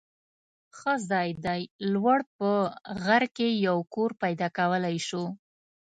ښه 0.77 0.93
ځای 1.09 1.29
دی. 1.45 1.61
لوړ 1.93 2.19
په 2.37 2.49
غر 3.03 3.23
کې 3.35 3.47
یو 3.67 3.77
کور 3.93 4.09
پیدا 4.23 4.47
کولای 4.57 4.97
شو. 5.07 5.23